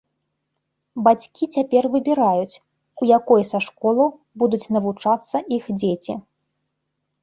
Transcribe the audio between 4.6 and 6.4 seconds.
навучацца іх дзеці.